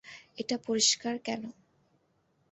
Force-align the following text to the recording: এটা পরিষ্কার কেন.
এটা 0.37 0.55
পরিষ্কার 0.67 1.15
কেন. 1.19 1.43